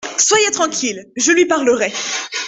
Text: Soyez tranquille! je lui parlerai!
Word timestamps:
Soyez 0.17 0.49
tranquille! 0.49 1.11
je 1.15 1.31
lui 1.31 1.45
parlerai! 1.45 1.93